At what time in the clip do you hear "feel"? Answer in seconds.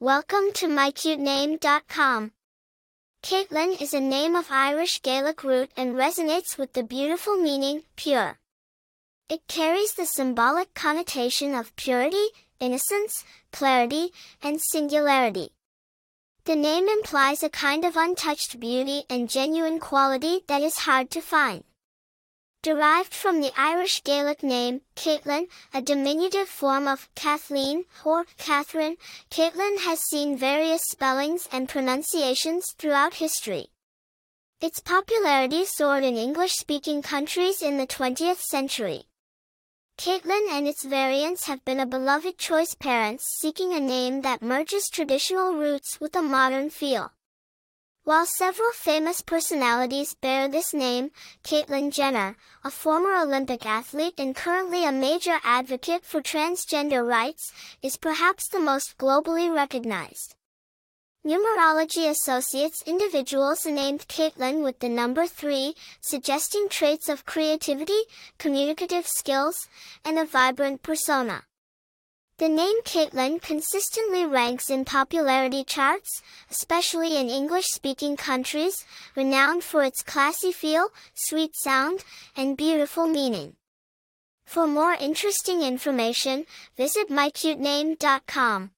46.68-47.12, 80.52-80.90